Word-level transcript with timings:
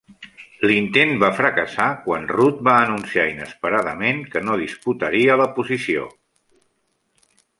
L'intent 0.69 1.11
va 1.23 1.27
fracassar 1.39 1.89
quan 2.05 2.25
Rudd 2.31 2.63
va 2.69 2.73
anunciar 2.85 3.27
inesperadament 3.33 4.25
que 4.33 4.43
no 4.47 4.57
disputaria 4.63 5.39
la 5.43 5.49
posició. 5.59 6.09